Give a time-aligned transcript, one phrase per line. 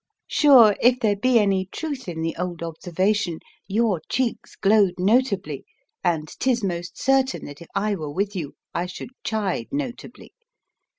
[0.29, 5.63] Sure, if there be any truth in the old observation, your cheeks glowed notably;
[6.03, 10.33] and 'tis most certain that if I were with you, I should chide notably.